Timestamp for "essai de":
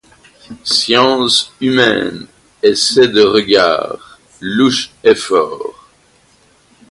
2.63-3.21